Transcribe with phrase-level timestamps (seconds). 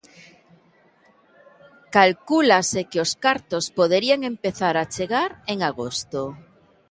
[1.97, 6.21] Calcúlase que os cartos poderían empezar a chegar en agosto.